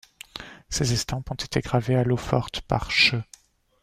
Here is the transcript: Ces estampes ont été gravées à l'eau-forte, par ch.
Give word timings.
Ces 0.69 0.93
estampes 0.93 1.29
ont 1.29 1.35
été 1.35 1.61
gravées 1.61 1.93
à 1.95 2.03
l'eau-forte, 2.03 2.61
par 2.61 2.89
ch. 2.91 3.13